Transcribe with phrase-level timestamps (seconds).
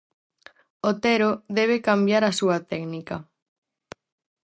[0.91, 3.17] Otero debe cambiar a súa técnica.